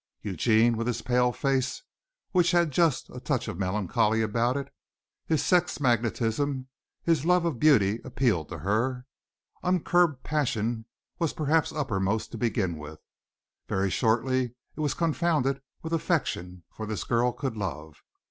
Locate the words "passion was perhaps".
10.23-11.71